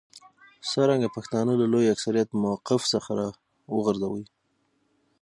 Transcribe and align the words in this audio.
څرنګه 0.71 1.07
پښتانه 1.15 1.53
له 1.61 1.65
لوی 1.73 1.85
اکثریت 1.93 2.29
موقف 2.43 2.81
څخه 2.93 3.09
راوغورځوي. 3.19 4.25